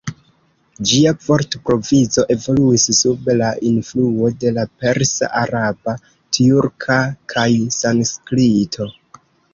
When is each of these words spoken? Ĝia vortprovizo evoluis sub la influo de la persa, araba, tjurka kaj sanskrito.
Ĝia 0.91 1.11
vortprovizo 1.25 2.23
evoluis 2.35 2.85
sub 3.01 3.29
la 3.41 3.51
influo 3.73 4.31
de 4.45 4.53
la 4.57 4.65
persa, 4.85 5.29
araba, 5.43 5.95
tjurka 6.39 6.99
kaj 7.35 7.49
sanskrito. 7.81 8.91